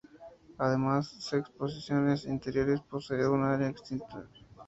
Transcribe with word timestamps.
Además 0.57 1.09
se 1.19 1.37
exposiciones 1.37 2.25
interiores 2.25 2.81
posee 2.81 3.27
un 3.27 3.43
área 3.43 3.69
exterior. 3.69 4.27